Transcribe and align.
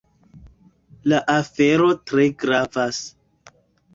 La 1.11 1.19
afero 1.33 1.87
tre 2.11 2.25
gravas. 2.45 3.03